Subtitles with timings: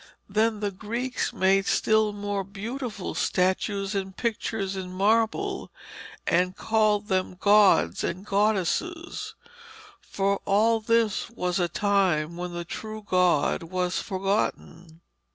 [0.27, 5.71] Then the Greeks made still more beautiful statues and pictures in marble,
[6.25, 9.35] and called them gods and goddesses,
[9.99, 15.01] for all this was at a time when the true God was forgotten.